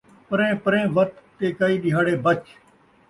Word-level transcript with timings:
پریں 0.29 0.53
پریں 0.63 0.85
وت 0.95 1.11
تے 1.37 1.47
کئی 1.59 1.75
ݙیہاڑے 1.83 2.13
بچ 2.25 2.43